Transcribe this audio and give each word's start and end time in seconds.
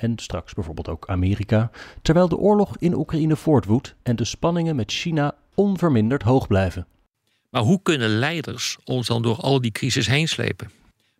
en 0.00 0.18
straks 0.18 0.54
bijvoorbeeld 0.54 0.88
ook 0.88 1.08
Amerika, 1.08 1.70
terwijl 2.02 2.28
de 2.28 2.36
oorlog 2.36 2.76
in 2.78 2.94
Oekraïne 2.94 3.36
voortwoedt 3.36 3.94
en 4.02 4.16
de 4.16 4.24
spanningen 4.24 4.76
met 4.76 4.92
China 4.92 5.34
onverminderd 5.54 6.22
hoog 6.22 6.46
blijven. 6.46 6.86
Maar 7.50 7.62
hoe 7.62 7.82
kunnen 7.82 8.08
leiders 8.08 8.78
ons 8.84 9.06
dan 9.06 9.22
door 9.22 9.36
al 9.36 9.60
die 9.60 9.70
crisis 9.70 10.06
heen 10.06 10.28
slepen? 10.28 10.70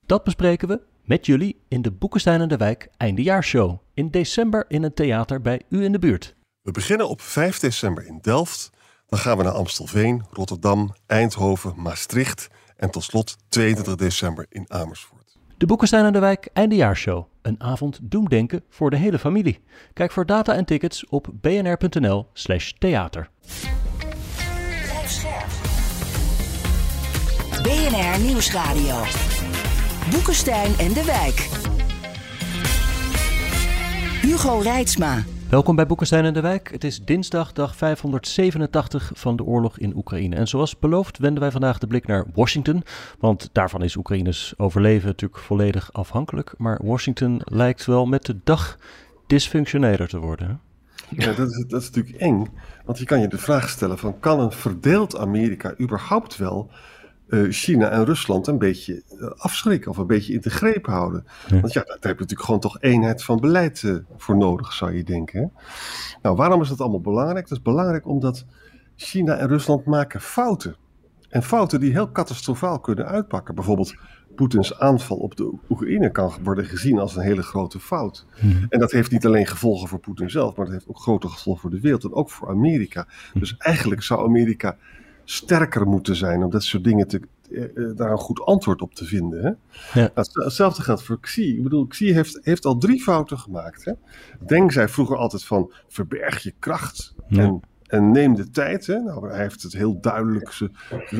Dat 0.06 0.24
bespreken 0.24 0.68
we 0.68 0.80
met 1.04 1.27
jullie 1.27 1.60
in 1.68 1.82
de 1.82 1.90
Boekenstein 1.90 2.40
en 2.40 2.48
de 2.48 2.56
Wijk 2.56 2.88
Eindejaarshow 2.96 3.78
in 3.95 4.10
december 4.10 4.64
in 4.68 4.82
een 4.82 4.95
theater 4.95 5.40
bij 5.40 5.62
u 5.68 5.84
in 5.84 5.92
de 5.92 5.98
buurt. 5.98 6.34
We 6.62 6.70
beginnen 6.70 7.09
op 7.09 7.20
5 7.20 7.59
december 7.59 8.06
in 8.06 8.18
Delft. 8.20 8.70
Dan 9.06 9.18
gaan 9.18 9.37
we 9.37 9.42
naar 9.42 9.52
Amstelveen, 9.52 10.24
Rotterdam, 10.30 10.95
Eindhoven, 11.06 11.74
Maastricht 11.76 12.48
en 12.76 12.90
tot 12.90 13.02
slot 13.02 13.37
22 13.48 13.95
december 13.95 14.46
in 14.48 14.65
Amersfoort. 14.68 15.37
De 15.56 15.66
Boekenstein 15.66 16.04
en 16.04 16.12
de 16.12 16.18
Wijk 16.18 16.48
Eindejaarshow. 16.52 17.29
Een 17.42 17.60
avond 17.60 17.98
doemdenken 18.02 18.64
voor 18.68 18.90
de 18.90 18.96
hele 18.96 19.18
familie. 19.18 19.60
Kijk 19.92 20.12
voor 20.12 20.26
data 20.26 20.54
en 20.54 20.64
tickets 20.64 21.06
op 21.06 21.28
bnr.nl 21.32 22.26
slash 22.32 22.72
theater. 22.78 23.30
BNR 27.62 28.20
Nieuwsradio. 28.20 29.04
Boekenstein 30.10 30.78
en 30.78 30.92
de 30.92 31.04
Wijk. 31.04 31.48
Hugo 34.22 34.59
Reitsma. 34.59 35.24
Welkom 35.51 35.76
bij 35.76 35.87
Boekenstein 35.87 36.24
en 36.24 36.34
de 36.34 36.40
Wijk. 36.40 36.70
Het 36.70 36.84
is 36.84 37.04
dinsdag, 37.04 37.52
dag 37.52 37.76
587 37.76 39.10
van 39.15 39.37
de 39.37 39.45
oorlog 39.45 39.79
in 39.79 39.96
Oekraïne. 39.96 40.37
En 40.37 40.48
zoals 40.48 40.79
beloofd 40.79 41.18
wenden 41.18 41.40
wij 41.43 41.51
vandaag 41.51 41.79
de 41.79 41.87
blik 41.87 42.06
naar 42.06 42.26
Washington. 42.34 42.82
Want 43.18 43.48
daarvan 43.52 43.82
is 43.82 43.96
Oekraïnes 43.96 44.54
overleven 44.56 45.06
natuurlijk 45.06 45.40
volledig 45.40 45.93
afhankelijk. 45.93 46.54
Maar 46.59 46.80
Washington 46.82 47.40
lijkt 47.45 47.87
wel 47.87 48.06
met 48.06 48.24
de 48.24 48.37
dag 48.45 48.78
dysfunctioneler 49.26 50.09
te 50.09 50.18
worden. 50.18 50.60
Ja, 51.09 51.32
dat 51.32 51.51
is, 51.51 51.65
dat 51.68 51.80
is 51.82 51.90
natuurlijk 51.90 52.16
eng. 52.16 52.48
Want 52.84 52.98
je 52.98 53.04
kan 53.04 53.21
je 53.21 53.28
de 53.28 53.38
vraag 53.38 53.68
stellen 53.68 53.98
van 53.98 54.21
kan 54.21 54.40
een 54.40 54.52
verdeeld 54.52 55.16
Amerika 55.16 55.74
überhaupt 55.80 56.37
wel 56.37 56.71
China 57.50 57.88
en 57.88 58.04
Rusland 58.04 58.46
een 58.46 58.59
beetje 58.59 59.02
uh, 59.12 59.30
afschrikken 59.36 59.90
of 59.90 59.96
een 59.96 60.06
beetje 60.06 60.32
in 60.32 60.40
de 60.40 60.50
greep 60.50 60.86
houden. 60.86 61.24
Want 61.48 61.72
ja, 61.72 61.82
daar 61.82 61.92
heb 62.00 62.02
je 62.02 62.09
natuurlijk 62.09 62.42
gewoon 62.42 62.60
toch 62.60 62.80
eenheid 62.80 63.22
van 63.22 63.40
beleid 63.40 63.82
uh, 63.82 63.96
voor 64.16 64.37
nodig, 64.37 64.72
zou 64.72 64.92
je 64.92 65.04
denken. 65.04 65.41
Hè? 65.41 65.47
Nou, 66.22 66.37
waarom 66.37 66.60
is 66.60 66.69
dat 66.69 66.81
allemaal 66.81 67.00
belangrijk? 67.00 67.48
Dat 67.48 67.59
is 67.59 67.64
belangrijk 67.64 68.06
omdat 68.06 68.44
China 68.97 69.37
en 69.37 69.48
Rusland 69.48 69.84
maken 69.84 70.20
fouten. 70.20 70.76
En 71.28 71.42
fouten 71.42 71.81
die 71.81 71.92
heel 71.92 72.12
catastrofaal 72.12 72.81
kunnen 72.81 73.06
uitpakken. 73.06 73.54
Bijvoorbeeld 73.54 73.94
Poetins 74.34 74.78
aanval 74.78 75.16
op 75.16 75.37
de 75.37 75.59
Oekraïne 75.69 76.10
kan 76.10 76.32
worden 76.42 76.65
gezien 76.65 76.98
als 76.98 77.16
een 77.16 77.22
hele 77.22 77.42
grote 77.42 77.81
fout. 77.81 78.26
Hmm. 78.38 78.66
En 78.69 78.78
dat 78.78 78.91
heeft 78.91 79.10
niet 79.10 79.26
alleen 79.26 79.47
gevolgen 79.47 79.88
voor 79.88 79.98
Poetin 79.98 80.31
zelf, 80.31 80.56
maar 80.56 80.65
dat 80.65 80.75
heeft 80.75 80.88
ook 80.88 80.98
grote 80.98 81.28
gevolgen 81.28 81.62
voor 81.62 81.70
de 81.70 81.81
wereld 81.81 82.04
en 82.04 82.12
ook 82.12 82.31
voor 82.31 82.48
Amerika. 82.48 83.06
Dus 83.34 83.56
eigenlijk 83.56 84.03
zou 84.03 84.26
Amerika 84.26 84.76
sterker 85.31 85.86
moeten 85.86 86.16
zijn 86.16 86.42
om 86.42 86.50
dat 86.50 86.62
soort 86.62 86.84
dingen 86.84 87.09
te, 87.09 87.20
uh, 87.50 87.97
daar 87.97 88.10
een 88.10 88.19
goed 88.19 88.44
antwoord 88.44 88.82
op 88.82 88.94
te 88.94 89.04
vinden. 89.04 89.42
Hè? 89.42 89.48
Ja. 90.00 90.10
Nou, 90.14 90.28
hetzelfde 90.32 90.82
geldt 90.82 91.03
voor 91.03 91.21
Xi. 91.21 91.56
Ik 91.56 91.62
bedoel, 91.62 91.87
Xi 91.87 92.12
heeft, 92.12 92.38
heeft 92.43 92.65
al 92.65 92.78
drie 92.78 93.03
fouten 93.03 93.38
gemaakt. 93.38 93.84
Hè? 93.84 93.93
Deng 94.47 94.72
zei 94.72 94.88
vroeger 94.88 95.16
altijd 95.16 95.44
van 95.44 95.72
verberg 95.88 96.43
je 96.43 96.55
kracht 96.59 97.15
ja. 97.28 97.43
en, 97.43 97.60
en 97.87 98.10
neem 98.10 98.34
de 98.34 98.50
tijd. 98.50 98.87
Hè? 98.87 98.99
Nou, 98.99 99.28
hij 99.28 99.41
heeft 99.41 99.62
het 99.62 99.72
heel 99.72 100.00
duidelijk 100.00 100.59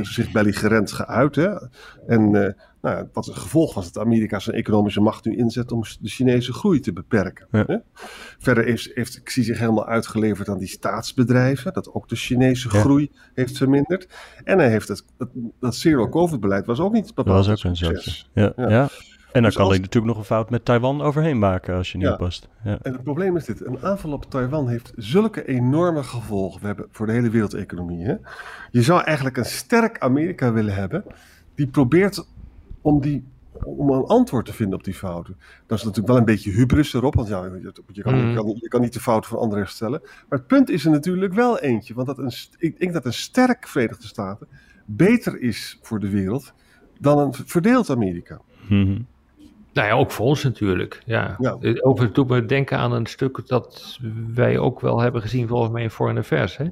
zich 0.03 0.33
belligerent 0.33 0.93
geuit. 0.93 1.35
Hè? 1.35 1.51
En 2.07 2.35
uh, 2.35 2.49
nou, 2.83 3.09
wat 3.13 3.27
het 3.27 3.37
gevolg 3.37 3.75
was 3.75 3.93
dat 3.93 4.05
Amerika 4.05 4.39
zijn 4.39 4.57
economische 4.57 5.01
macht 5.01 5.25
nu 5.25 5.37
inzet 5.37 5.73
om 5.73 5.83
de 6.01 6.09
Chinese 6.09 6.53
groei 6.53 6.81
te 6.81 6.93
beperken. 6.93 7.47
Ja. 7.51 7.83
Verder 8.39 8.65
heeft 8.65 9.23
Xi 9.23 9.43
zich 9.43 9.59
helemaal 9.59 9.87
uitgeleverd 9.87 10.49
aan 10.49 10.59
die 10.59 10.69
staatsbedrijven, 10.69 11.73
dat 11.73 11.95
ook 11.95 12.09
de 12.09 12.17
Chinese 12.17 12.69
ja. 12.73 12.81
groei 12.81 13.11
heeft 13.35 13.57
verminderd. 13.57 14.09
En 14.45 14.59
hij 14.59 14.71
heeft 14.71 14.89
het, 14.89 15.05
het 15.19 15.29
dat 15.61 15.75
zero-covid-beleid 15.75 16.67
was 16.67 16.81
ook 16.81 16.93
niet 16.93 17.15
bepaald. 17.15 17.27
Dat 17.37 17.47
was 17.47 17.65
ook 17.65 17.71
een 17.71 17.77
succes. 17.77 18.31
Ja, 18.33 18.53
ja. 18.57 18.89
En 19.33 19.43
dan 19.43 19.43
dus 19.43 19.55
kan 19.55 19.65
als... 19.65 19.73
hij 19.73 19.83
natuurlijk 19.83 20.13
nog 20.13 20.19
een 20.19 20.29
fout 20.29 20.51
met 20.51 20.65
Taiwan 20.65 21.03
overheen 21.03 21.39
maken 21.39 21.75
als 21.75 21.93
je 21.93 21.99
niet 21.99 22.09
oppast. 22.09 22.49
Ja. 22.65 22.79
En 22.83 22.93
het 22.93 23.03
probleem 23.03 23.37
is 23.37 23.45
dit: 23.45 23.67
een 23.67 23.83
aanval 23.83 24.13
op 24.13 24.31
Taiwan 24.31 24.69
heeft 24.69 24.93
zulke 24.97 25.47
enorme 25.47 26.03
gevolgen 26.03 26.61
we 26.61 26.67
hebben 26.67 26.87
voor 26.91 27.07
de 27.07 27.13
hele 27.13 27.31
wereldeconomie. 27.31 28.05
Hè? 28.05 28.15
Je 28.71 28.83
zou 28.83 29.03
eigenlijk 29.03 29.37
een 29.37 29.45
sterk 29.45 29.99
Amerika 29.99 30.53
willen 30.53 30.75
hebben, 30.75 31.05
die 31.55 31.67
probeert 31.67 32.27
om, 32.81 33.01
die, 33.01 33.25
om 33.65 33.91
een 33.91 34.05
antwoord 34.05 34.47
te 34.47 34.53
vinden 34.53 34.79
op 34.79 34.85
die 34.85 34.95
fouten. 34.95 35.37
Dat 35.67 35.79
is 35.79 35.85
natuurlijk 35.85 36.09
wel 36.09 36.17
een 36.17 36.25
beetje 36.25 36.51
hubris 36.51 36.95
erop, 36.95 37.15
want 37.15 37.29
ja, 37.29 37.45
je, 37.45 38.03
kan, 38.03 38.15
mm. 38.15 38.29
je, 38.29 38.35
kan, 38.35 38.57
je 38.61 38.69
kan 38.69 38.81
niet 38.81 38.93
de 38.93 39.01
fouten 39.01 39.31
van 39.31 39.39
anderen 39.39 39.65
herstellen. 39.65 40.01
Maar 40.03 40.39
het 40.39 40.47
punt 40.47 40.71
is 40.71 40.85
er 40.85 40.91
natuurlijk 40.91 41.35
wel 41.35 41.59
eentje, 41.59 41.95
want 41.95 42.07
dat 42.07 42.19
een, 42.19 42.33
ik 42.59 42.79
denk 42.79 42.93
dat 42.93 43.05
een 43.05 43.13
sterk 43.13 43.69
Verenigde 43.69 44.07
Staten 44.07 44.49
beter 44.85 45.41
is 45.41 45.79
voor 45.83 46.01
de 46.01 46.09
wereld 46.09 46.53
dan 46.99 47.19
een 47.19 47.35
verdeeld 47.35 47.91
Amerika. 47.91 48.41
Mm-hmm. 48.69 49.07
Nou 49.73 49.89
ja, 49.89 49.95
ook 49.95 50.11
voor 50.11 50.27
ons 50.27 50.45
natuurlijk. 50.45 51.03
Ja. 51.05 51.37
ja. 51.39 51.53
Overigens 51.81 52.13
doet 52.13 52.29
me 52.29 52.47
denken 52.47 52.79
aan 52.79 52.93
een 52.93 53.07
stuk 53.07 53.47
dat 53.47 53.99
wij 54.35 54.59
ook 54.59 54.81
wel 54.81 55.01
hebben 55.01 55.23
gezien 55.23 55.49
volgens 55.49 55.73
mij 55.73 55.83
in 55.83 55.91
Foreign 55.91 56.21
Affairs. 56.21 56.57
Hè? 56.57 56.67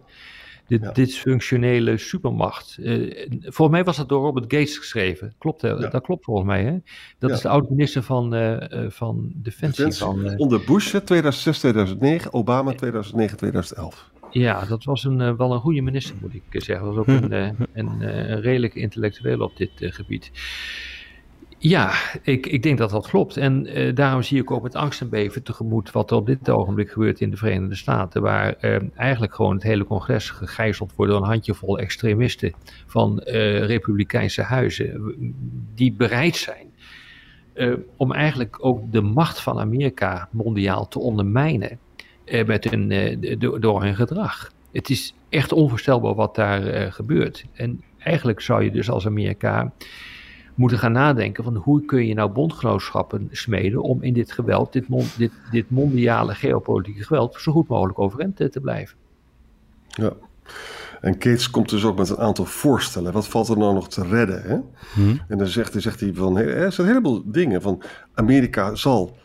De 0.68 0.78
ja. 0.80 0.92
dysfunctionele 0.92 1.98
supermacht. 1.98 2.76
Uh, 2.80 3.26
volgens 3.40 3.70
mij 3.70 3.84
was 3.84 3.96
dat 3.96 4.08
door 4.08 4.22
Robert 4.24 4.52
Gates 4.52 4.78
geschreven. 4.78 5.34
Klopt, 5.38 5.62
hè? 5.62 5.68
Ja. 5.68 5.88
dat 5.88 6.02
klopt 6.02 6.24
volgens 6.24 6.46
mij. 6.46 6.64
Hè? 6.64 6.76
Dat 7.18 7.30
ja. 7.30 7.36
is 7.36 7.42
de 7.42 7.48
oud-minister 7.48 8.02
van, 8.02 8.34
uh, 8.34 8.56
van 8.88 9.32
Defensie. 9.34 9.84
Defensie. 9.84 10.04
Van, 10.04 10.38
Onder 10.38 10.60
Bush 10.66 10.88
2006, 10.88 11.58
2009, 11.58 12.32
Obama 12.32 12.72
2009, 12.72 13.36
2011. 13.36 14.10
Ja, 14.30 14.64
dat 14.64 14.84
was 14.84 15.04
een, 15.04 15.36
wel 15.36 15.52
een 15.52 15.60
goede 15.60 15.80
minister, 15.80 16.14
moet 16.20 16.34
ik 16.34 16.42
zeggen. 16.50 16.86
Dat 16.86 16.94
was 16.94 17.06
ook 17.06 17.22
een, 17.22 17.32
een, 17.32 18.00
een 18.00 18.40
redelijk 18.40 18.74
intellectueel 18.74 19.40
op 19.40 19.56
dit 19.56 19.70
gebied. 19.76 20.30
Ja, 21.60 21.92
ik, 22.22 22.46
ik 22.46 22.62
denk 22.62 22.78
dat 22.78 22.90
dat 22.90 23.08
klopt. 23.08 23.36
En 23.36 23.78
uh, 23.78 23.94
daarom 23.94 24.22
zie 24.22 24.40
ik 24.40 24.50
ook 24.50 24.62
met 24.62 24.74
angst 24.74 25.00
en 25.00 25.08
beven 25.08 25.42
tegemoet 25.42 25.90
wat 25.90 26.10
er 26.10 26.16
op 26.16 26.26
dit 26.26 26.50
ogenblik 26.50 26.90
gebeurt 26.90 27.20
in 27.20 27.30
de 27.30 27.36
Verenigde 27.36 27.74
Staten. 27.74 28.22
Waar 28.22 28.54
uh, 28.60 28.76
eigenlijk 28.94 29.34
gewoon 29.34 29.54
het 29.54 29.62
hele 29.62 29.84
congres 29.84 30.30
gegijzeld 30.30 30.92
wordt 30.96 31.12
door 31.12 31.20
een 31.20 31.28
handjevol 31.28 31.78
extremisten 31.78 32.52
van 32.86 33.22
uh, 33.24 33.64
republikeinse 33.64 34.42
huizen. 34.42 35.14
Die 35.74 35.92
bereid 35.92 36.36
zijn 36.36 36.66
om 37.96 38.12
eigenlijk 38.12 38.56
ook 38.60 38.92
de 38.92 39.00
macht 39.00 39.40
van 39.40 39.58
Amerika 39.58 40.28
mondiaal 40.32 40.88
te 40.88 40.98
ondermijnen 40.98 41.78
met 42.46 42.70
hun, 42.70 42.92
door 43.60 43.82
hun 43.82 43.94
gedrag. 43.94 44.52
Het 44.72 44.90
is 44.90 45.14
echt 45.28 45.52
onvoorstelbaar 45.52 46.14
wat 46.14 46.34
daar 46.34 46.92
gebeurt. 46.92 47.44
En 47.52 47.82
eigenlijk 47.98 48.40
zou 48.40 48.64
je 48.64 48.70
dus 48.70 48.90
als 48.90 49.06
Amerika 49.06 49.72
moeten 50.58 50.78
gaan 50.78 50.92
nadenken 50.92 51.44
van 51.44 51.56
hoe 51.56 51.84
kun 51.84 52.06
je 52.06 52.14
nou 52.14 52.30
bondgenootschappen 52.30 53.28
smeden 53.30 53.82
om 53.82 54.02
in 54.02 54.12
dit 54.12 54.32
geweld, 54.32 54.72
dit, 54.72 54.88
mon, 54.88 55.06
dit, 55.16 55.32
dit 55.50 55.70
mondiale 55.70 56.34
geopolitieke 56.34 57.04
geweld, 57.04 57.34
zo 57.40 57.52
goed 57.52 57.68
mogelijk 57.68 57.98
overeind 57.98 58.36
te 58.36 58.60
blijven. 58.60 58.96
Ja. 59.88 60.12
En 61.00 61.12
Gates 61.12 61.50
komt 61.50 61.68
dus 61.68 61.84
ook 61.84 61.98
met 61.98 62.08
een 62.08 62.18
aantal 62.18 62.44
voorstellen. 62.44 63.12
Wat 63.12 63.28
valt 63.28 63.48
er 63.48 63.58
nou 63.58 63.74
nog 63.74 63.88
te 63.88 64.04
redden? 64.04 64.42
Hè? 64.42 64.58
Hmm. 64.94 65.20
En 65.28 65.38
dan 65.38 65.46
zegt, 65.46 65.72
dan 65.72 65.82
zegt 65.82 66.00
hij 66.00 66.14
van, 66.14 66.38
er 66.38 66.72
zijn 66.72 66.86
een 66.88 66.94
heleboel 66.94 67.22
dingen. 67.24 67.62
Van 67.62 67.82
Amerika 68.14 68.74
zal 68.74 69.16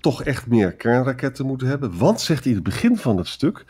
toch 0.00 0.22
echt 0.22 0.46
meer 0.46 0.72
kernraketten 0.72 1.46
moeten 1.46 1.68
hebben. 1.68 1.98
Want, 1.98 2.20
zegt 2.20 2.44
hij 2.44 2.52
in 2.52 2.58
het 2.58 2.66
begin 2.68 2.96
van 2.96 3.16
het 3.16 3.26
stuk, 3.26 3.64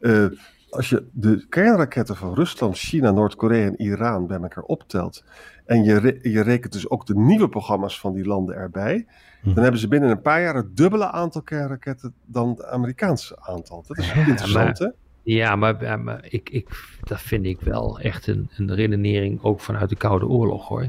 uh, 0.00 0.26
als 0.70 0.88
je 0.88 1.06
de 1.12 1.46
kernraketten 1.48 2.16
van 2.16 2.34
Rusland, 2.34 2.76
China, 2.76 3.10
Noord-Korea 3.10 3.66
en 3.66 3.80
Iran 3.80 4.26
bij 4.26 4.40
elkaar 4.40 4.64
optelt 4.64 5.24
en 5.66 5.84
je, 5.84 5.98
re 5.98 6.18
je 6.22 6.40
rekent 6.40 6.72
dus 6.72 6.90
ook 6.90 7.06
de 7.06 7.16
nieuwe 7.16 7.48
programma's 7.48 8.00
van 8.00 8.12
die 8.12 8.24
landen 8.24 8.54
erbij, 8.54 9.06
hm. 9.42 9.54
dan 9.54 9.62
hebben 9.62 9.80
ze 9.80 9.88
binnen 9.88 10.10
een 10.10 10.22
paar 10.22 10.40
jaar 10.40 10.54
het 10.54 10.76
dubbele 10.76 11.10
aantal 11.10 11.42
kernraketten 11.42 12.14
dan 12.24 12.48
het 12.48 12.64
Amerikaanse 12.64 13.36
aantal. 13.40 13.84
Dat 13.86 13.98
is 13.98 14.12
interessant, 14.14 14.78
ja, 14.78 14.84
maar, 14.84 14.94
hè? 14.94 15.32
Ja, 15.34 15.56
maar, 15.56 16.00
maar 16.00 16.26
ik, 16.28 16.50
ik, 16.50 16.68
dat 17.02 17.20
vind 17.20 17.44
ik 17.44 17.60
wel 17.60 18.00
echt 18.00 18.26
een, 18.26 18.50
een 18.56 18.74
redenering 18.74 19.42
ook 19.42 19.60
vanuit 19.60 19.88
de 19.88 19.96
Koude 19.96 20.26
Oorlog, 20.26 20.68
hoor. 20.68 20.82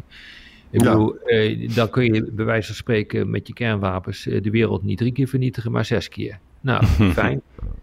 Ik 0.72 0.82
ja. 0.82 0.92
bedoel, 0.92 1.18
eh, 1.18 1.76
dan 1.76 1.90
kun 1.90 2.14
je 2.14 2.32
bij 2.32 2.46
wijze 2.46 2.68
van 2.68 2.76
spreken 2.76 3.30
met 3.30 3.48
je 3.48 3.54
kernwapens 3.54 4.28
eh, 4.28 4.42
de 4.42 4.50
wereld 4.50 4.84
niet 4.84 4.98
drie 4.98 5.12
keer 5.12 5.28
vernietigen, 5.28 5.72
maar 5.72 5.86
zes 5.86 6.10
keer. 6.10 6.40
Nou, 6.62 6.86
fijn. 7.20 7.42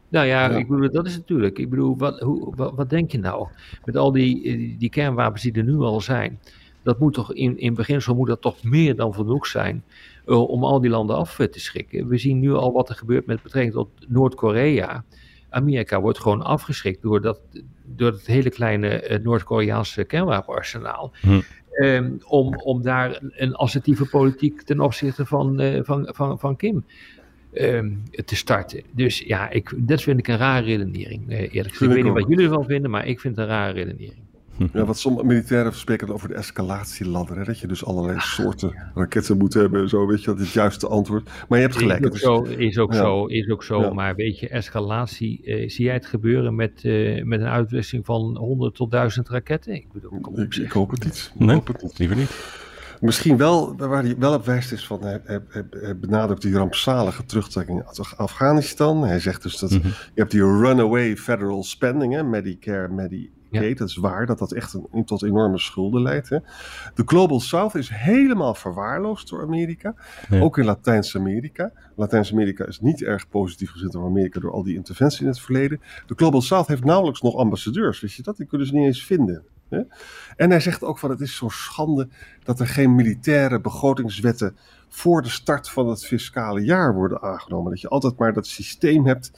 Nou 0.08 0.26
ja, 0.26 0.50
ik 0.50 0.68
bedoel, 0.68 0.90
dat 0.90 1.06
is 1.06 1.16
natuurlijk. 1.16 1.58
Ik 1.58 1.70
bedoel, 1.70 1.96
wat, 1.96 2.20
hoe, 2.20 2.52
wat, 2.56 2.74
wat, 2.74 2.90
denk 2.90 3.10
je 3.10 3.18
nou? 3.18 3.48
Met 3.84 3.96
al 3.96 4.12
die, 4.12 4.76
die 4.78 4.90
kernwapens 4.90 5.42
die 5.42 5.52
er 5.52 5.64
nu 5.64 5.78
al 5.78 6.00
zijn. 6.00 6.38
Dat 6.82 6.98
moet 6.98 7.14
toch 7.14 7.32
in, 7.32 7.58
in 7.58 7.74
beginsel 7.74 8.14
moet 8.14 8.28
dat 8.28 8.40
toch 8.40 8.62
meer 8.62 8.96
dan 8.96 9.14
genoeg 9.14 9.46
zijn 9.46 9.84
uh, 10.26 10.48
om 10.48 10.64
al 10.64 10.80
die 10.80 10.90
landen 10.90 11.16
af 11.16 11.36
te 11.36 11.60
schrikken. 11.60 12.08
We 12.08 12.18
zien 12.18 12.38
nu 12.38 12.52
al 12.52 12.72
wat 12.72 12.88
er 12.88 12.94
gebeurt 12.94 13.26
met 13.26 13.42
betrekking 13.42 13.74
tot 13.74 13.88
Noord-Korea. 14.08 15.04
Amerika 15.50 16.00
wordt 16.00 16.18
gewoon 16.18 16.42
afgeschrikt 16.42 17.02
door, 17.02 17.20
dat, 17.20 17.40
door 17.84 18.10
het 18.10 18.26
hele 18.26 18.50
kleine 18.50 19.20
Noord-Koreaanse 19.22 20.04
kernwapenarsenaal. 20.04 21.12
Hm. 21.20 21.40
Um, 21.80 22.20
om, 22.26 22.54
om 22.54 22.82
daar 22.82 23.20
een 23.22 23.54
assertieve 23.54 24.08
politiek 24.08 24.62
ten 24.62 24.80
opzichte 24.80 25.26
van, 25.26 25.60
uh, 25.60 25.80
van, 25.82 26.08
van, 26.12 26.38
van 26.38 26.56
Kim 26.56 26.84
um, 27.60 28.02
te 28.24 28.36
starten. 28.36 28.82
Dus 28.90 29.18
ja, 29.18 29.50
ik, 29.50 29.72
dat 29.76 30.02
vind 30.02 30.18
ik 30.18 30.28
een 30.28 30.36
rare 30.36 30.64
redenering, 30.64 31.30
eerlijk 31.30 31.52
gezegd. 31.52 31.80
Ik 31.80 31.88
weet 31.88 32.04
niet 32.04 32.12
wat 32.12 32.28
jullie 32.28 32.44
ervan 32.46 32.64
vinden, 32.64 32.90
maar 32.90 33.06
ik 33.06 33.20
vind 33.20 33.36
het 33.36 33.44
een 33.44 33.52
rare 33.52 33.72
redenering. 33.72 34.24
Ja, 34.72 34.84
wat 34.84 34.98
sommige 34.98 35.26
militairen 35.26 35.74
spreken 35.74 36.08
over 36.08 36.28
de 36.28 36.34
escalatieladder. 36.34 37.36
Hè? 37.36 37.44
Dat 37.44 37.58
je 37.58 37.66
dus 37.66 37.84
allerlei 37.84 38.20
soorten 38.20 38.74
raketten 38.94 39.36
moet 39.36 39.54
hebben 39.54 39.80
en 39.80 39.88
zo. 39.88 40.06
Weet 40.06 40.20
je, 40.20 40.26
dat 40.26 40.38
is 40.38 40.44
het 40.44 40.52
juiste 40.52 40.88
antwoord. 40.88 41.30
Maar 41.48 41.58
je 41.58 41.64
hebt 41.64 41.76
gelijk. 41.76 42.00
Is 42.00 42.06
ook 42.10 42.16
zo, 42.16 42.42
is 42.42 42.78
ook 42.78 42.94
zo, 42.94 43.24
is 43.24 43.50
ook 43.50 43.64
zo. 43.64 43.94
Maar 43.94 44.14
weet 44.14 44.38
je, 44.38 44.48
escalatie, 44.48 45.42
eh, 45.44 45.68
zie 45.68 45.84
jij 45.84 45.94
het 45.94 46.06
gebeuren 46.06 46.54
met, 46.54 46.84
uh, 46.84 47.24
met 47.24 47.40
een 47.40 47.46
uitwisseling 47.46 48.04
van 48.04 48.36
100 48.36 48.74
tot 48.74 48.90
1000 48.90 49.28
raketten? 49.28 49.74
Ik, 49.74 49.92
bedoel, 49.92 50.12
ik, 50.12 50.72
hoop 50.72 50.90
het 50.90 51.04
niet. 51.04 51.30
Ik 51.34 51.40
nee, 51.40 51.54
hoop 51.54 51.66
het 51.66 51.82
niet. 51.82 51.98
liever 51.98 52.16
niet. 52.16 52.64
Misschien 53.00 53.36
wel, 53.36 53.76
waar 53.76 54.02
hij 54.02 54.16
wel 54.18 54.34
op 54.34 54.44
wijst 54.44 54.72
is 54.72 54.86
van, 54.86 55.02
hij, 55.02 55.20
hij, 55.24 55.40
hij 55.70 55.98
benadrukt 55.98 56.42
die 56.42 56.54
rampzalige 56.54 57.24
terugtrekking 57.24 57.86
uit 57.86 58.16
Afghanistan. 58.16 59.04
Hij 59.04 59.20
zegt 59.20 59.42
dus 59.42 59.58
dat 59.58 59.70
mm 59.70 59.80
-hmm. 59.80 59.90
je 59.90 60.20
hebt 60.20 60.30
die 60.30 60.42
runaway 60.42 61.16
federal 61.16 61.62
spending, 61.62 62.14
hè, 62.14 62.22
Medicare, 62.22 62.88
Medicaid. 62.88 63.34
Ja. 63.50 63.74
Dat 63.74 63.88
is 63.88 63.96
waar, 63.96 64.26
dat 64.26 64.38
dat 64.38 64.52
echt 64.52 64.78
een, 64.92 65.04
tot 65.04 65.22
enorme 65.22 65.58
schulden 65.58 66.02
leidt. 66.02 66.28
Hè. 66.28 66.38
De 66.94 67.02
Global 67.06 67.40
South 67.40 67.74
is 67.74 67.88
helemaal 67.88 68.54
verwaarloosd 68.54 69.28
door 69.28 69.42
Amerika. 69.42 69.94
Ja. 70.28 70.40
Ook 70.40 70.58
in 70.58 70.64
Latijns-Amerika. 70.64 71.72
Latijns-Amerika 71.96 72.66
is 72.66 72.80
niet 72.80 73.02
erg 73.02 73.28
positief 73.28 73.70
gezet 73.70 73.96
over 73.96 74.08
Amerika 74.08 74.40
door 74.40 74.52
al 74.52 74.62
die 74.62 74.74
interventie 74.74 75.20
in 75.20 75.26
het 75.26 75.40
verleden. 75.40 75.80
De 76.06 76.14
Global 76.16 76.42
South 76.42 76.66
heeft 76.66 76.84
nauwelijks 76.84 77.20
nog 77.20 77.36
ambassadeurs, 77.36 78.00
wist 78.00 78.16
je 78.16 78.22
dat? 78.22 78.36
Die 78.36 78.46
kunnen 78.46 78.66
ze 78.66 78.74
niet 78.74 78.86
eens 78.86 79.04
vinden. 79.04 79.44
Hè? 79.68 79.80
En 80.36 80.50
hij 80.50 80.60
zegt 80.60 80.82
ook 80.82 80.98
van 80.98 81.10
het 81.10 81.20
is 81.20 81.36
zo 81.36 81.48
schande 81.48 82.08
dat 82.42 82.60
er 82.60 82.66
geen 82.66 82.94
militaire 82.94 83.60
begrotingswetten 83.60 84.56
voor 84.88 85.22
de 85.22 85.28
start 85.28 85.68
van 85.68 85.88
het 85.88 86.04
fiscale 86.04 86.64
jaar 86.64 86.94
worden 86.94 87.22
aangenomen. 87.22 87.70
Dat 87.70 87.80
je 87.80 87.88
altijd 87.88 88.18
maar 88.18 88.32
dat 88.32 88.46
systeem 88.46 89.06
hebt 89.06 89.30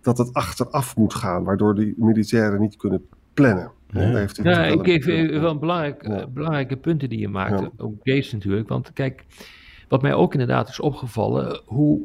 dat 0.00 0.18
het 0.18 0.32
achteraf 0.32 0.96
moet 0.96 1.14
gaan, 1.14 1.44
waardoor 1.44 1.74
die 1.74 1.94
militairen 1.96 2.60
niet 2.60 2.76
kunnen 2.76 3.06
plannen. 3.34 3.72
Ja, 3.88 4.00
heeft 4.00 4.40
ja 4.42 4.64
ik 4.64 5.02
geef 5.02 5.04
wel 5.40 5.50
een 5.50 5.58
belangrijk, 5.58 6.06
ja. 6.06 6.26
belangrijke 6.26 6.76
punten 6.76 7.08
die 7.08 7.18
je 7.18 7.28
maakt, 7.28 7.60
ja. 7.60 7.70
ook 7.76 7.94
Gates 7.98 8.32
natuurlijk. 8.32 8.68
Want 8.68 8.92
kijk, 8.92 9.24
wat 9.88 10.02
mij 10.02 10.14
ook 10.14 10.32
inderdaad 10.32 10.68
is 10.68 10.80
opgevallen, 10.80 11.60
hoe 11.64 12.00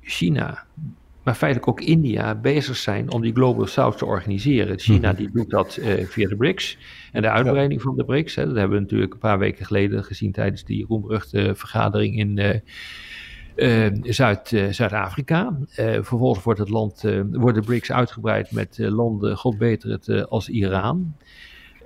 China, 0.00 0.64
maar 1.22 1.34
feitelijk 1.34 1.68
ook 1.70 1.80
India 1.80 2.34
bezig 2.34 2.76
zijn 2.76 3.12
om 3.12 3.22
die 3.22 3.32
Global 3.32 3.66
South 3.66 3.98
te 3.98 4.04
organiseren. 4.04 4.78
China 4.78 5.12
die 5.12 5.30
doet 5.30 5.50
dat 5.50 5.78
uh, 5.80 6.04
via 6.04 6.28
de 6.28 6.36
BRICS 6.36 6.78
en 7.12 7.22
de 7.22 7.30
uitbreiding 7.30 7.82
van 7.82 7.96
de 7.96 8.04
BRICS. 8.04 8.34
Hè, 8.34 8.46
dat 8.46 8.56
hebben 8.56 8.76
we 8.76 8.82
natuurlijk 8.82 9.12
een 9.12 9.18
paar 9.18 9.38
weken 9.38 9.66
geleden 9.66 10.04
gezien 10.04 10.32
tijdens 10.32 10.64
die 10.64 10.86
roemruchte 10.86 11.52
vergadering 11.54 12.18
in... 12.18 12.38
Uh, 12.38 12.54
uh, 13.56 13.86
Zuid, 14.02 14.52
uh, 14.52 14.68
Zuid-Afrika. 14.70 15.58
Uh, 15.60 15.66
vervolgens 15.76 16.44
wordt 16.44 16.58
het 16.58 16.68
land, 16.68 17.04
wordt 17.30 17.56
de 17.56 17.64
BRICS 17.64 17.92
uitgebreid 17.92 18.52
met 18.52 18.78
landen, 18.78 19.36
god 19.36 19.58
beter 19.58 19.90
het, 19.90 20.28
als 20.28 20.48
Iran. 20.48 21.14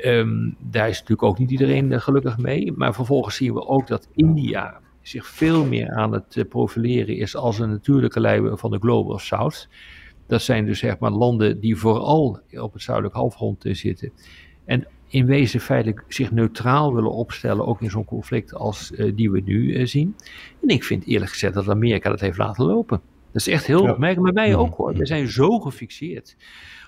Um, 0.05 0.57
daar 0.61 0.89
is 0.89 0.95
natuurlijk 0.95 1.23
ook 1.23 1.39
niet 1.39 1.51
iedereen 1.51 2.01
gelukkig 2.01 2.39
mee. 2.39 2.73
Maar 2.73 2.95
vervolgens 2.95 3.37
zien 3.37 3.55
we 3.55 3.67
ook 3.67 3.87
dat 3.87 4.09
India 4.15 4.81
zich 5.05 5.27
veel 5.27 5.65
meer 5.65 5.91
aan 5.91 6.13
het 6.13 6.45
profileren 6.49 7.17
is 7.17 7.37
als 7.37 7.59
een 7.59 7.71
natuurlijke 7.71 8.21
leider 8.21 8.59
van 8.59 8.71
de 8.71 8.79
Global 8.79 9.19
South. 9.19 9.69
Dat 10.27 10.43
zijn 10.43 10.67
dus 10.67 10.79
zeg 10.79 10.99
maar 10.99 11.11
landen 11.11 11.61
die 11.61 11.77
vooral 11.77 12.41
op 12.51 12.73
het 12.73 12.83
zuidelijk 12.83 13.15
halfrond 13.15 13.65
zitten. 13.71 14.13
En 14.65 14.87
in 15.09 15.27
wezen 15.27 15.61
feitelijk 15.61 16.05
zich 16.09 16.31
neutraal 16.31 16.95
willen 16.95 17.13
opstellen, 17.13 17.67
ook 17.67 17.81
in 17.81 17.91
zo'n 17.91 18.05
conflict 18.05 18.55
als 18.55 18.91
uh, 18.91 19.13
die 19.17 19.31
we 19.31 19.41
nu 19.41 19.87
zien. 19.87 20.17
En 20.63 20.69
ik 20.69 20.85
vind 20.85 21.07
eerlijk 21.07 21.31
gezegd 21.31 21.55
dat 21.55 21.69
Amerika 21.69 22.11
dat 22.11 22.21
heeft 22.21 22.39
laten 22.39 22.65
lopen. 22.65 23.01
Dat 23.35 23.47
is 23.47 23.49
echt 23.49 23.67
heel 23.67 23.83
opmerkelijk, 23.83 24.35
maar 24.35 24.45
wij 24.45 24.57
ook 24.57 24.75
hoor. 24.75 24.95
We 24.95 25.07
zijn 25.07 25.29
zo 25.29 25.61
gefixeerd 25.61 26.37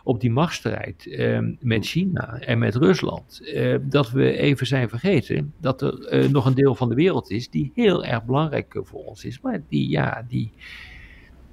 op 0.05 0.21
die 0.21 0.31
machtsstrijd 0.31 1.07
uh, 1.07 1.39
met 1.61 1.87
China 1.87 2.39
en 2.41 2.59
met 2.59 2.75
Rusland, 2.75 3.43
dat 3.83 4.11
we 4.11 4.37
even 4.37 4.67
zijn 4.67 4.89
vergeten 4.89 5.53
dat 5.61 5.83
er 5.83 6.31
nog 6.31 6.47
een 6.47 6.55
deel 6.55 6.75
van 6.75 6.89
de 6.89 6.95
wereld 6.95 7.31
is 7.31 7.51
die 7.51 7.73
heel 7.75 8.05
erg 8.05 8.25
belangrijk 8.25 8.81
voor 8.83 9.05
ons 9.05 9.25
is, 9.25 9.41
maar 9.41 9.63
die, 9.69 9.89
ja, 9.89 10.25
die, 10.29 10.53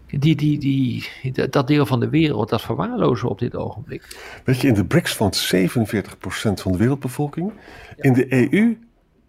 die, 0.07 0.35
die, 0.35 0.59
die, 0.59 1.03
dat 1.49 1.67
deel 1.67 1.85
van 1.85 1.99
de 1.99 2.09
wereld, 2.09 2.49
dat 2.49 2.61
verwaarlozen 2.61 3.29
op 3.29 3.39
dit 3.39 3.55
ogenblik. 3.55 4.17
Weet 4.45 4.61
je, 4.61 4.67
in 4.67 4.73
de 4.73 4.85
BRICS 4.85 5.17
woont 5.17 5.53
47% 5.55 5.57
van 6.53 6.71
de 6.71 6.77
wereldbevolking. 6.77 7.51
Ja. 7.95 8.03
In 8.03 8.13
de 8.13 8.51
EU, 8.51 8.77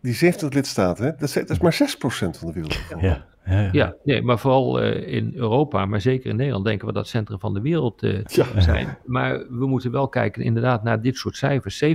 die 0.04 0.14
70 0.14 0.52
lidstaten, 0.52 1.04
dat 1.04 1.28
is, 1.28 1.32
dat 1.32 1.50
is 1.50 1.58
maar 1.58 1.72
6% 1.72 1.76
van 1.98 2.46
de 2.46 2.52
wereldbevolking. 2.52 3.00
Ja. 3.00 3.24
Ja, 3.46 3.60
ja. 3.60 3.68
ja, 3.72 3.94
nee, 4.04 4.22
maar 4.22 4.38
vooral 4.38 4.82
uh, 4.82 5.14
in 5.14 5.32
Europa, 5.34 5.86
maar 5.86 6.00
zeker 6.00 6.30
in 6.30 6.36
Nederland 6.36 6.64
denken 6.64 6.86
we 6.86 6.92
dat 6.92 7.02
het 7.02 7.10
centrum 7.10 7.38
van 7.38 7.54
de 7.54 7.60
wereld 7.60 8.02
uh, 8.02 8.24
ja. 8.24 8.60
zijn. 8.60 8.98
Maar 9.04 9.38
we 9.38 9.66
moeten 9.66 9.90
wel 9.90 10.08
kijken 10.08 10.42
inderdaad 10.42 10.82
naar 10.82 11.00
dit 11.00 11.16
soort 11.16 11.36
cijfers. 11.36 11.84
7% 11.84 11.88